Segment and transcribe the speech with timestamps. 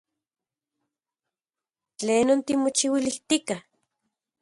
[1.97, 3.55] ¿Tlenon timochiuilijtika?